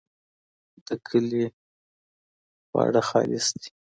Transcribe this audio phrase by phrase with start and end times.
[0.85, 1.45] د کلي
[2.67, 3.69] خواړه خالص دي.